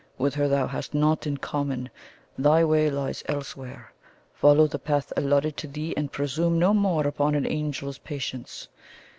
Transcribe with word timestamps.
With 0.17 0.33
her 0.33 0.47
thou 0.47 0.65
hast 0.65 0.95
naught 0.95 1.27
in 1.27 1.37
common; 1.37 1.91
thy 2.35 2.63
way 2.65 2.89
lies 2.89 3.23
elsewhere. 3.27 3.93
Follow 4.33 4.65
the 4.65 4.79
path 4.79 5.13
allotted 5.15 5.57
to 5.57 5.67
thee, 5.67 5.93
and 5.95 6.11
presume 6.11 6.57
no 6.57 6.73
more 6.73 7.05
upon 7.05 7.35
an 7.35 7.45
angel's 7.45 7.99
patience.' 7.99 8.67